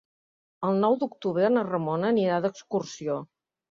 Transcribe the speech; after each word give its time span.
El 0.69 0.79
nou 0.85 0.97
d'octubre 1.03 1.53
na 1.59 1.67
Ramona 1.69 2.13
anirà 2.15 2.43
d'excursió. 2.49 3.25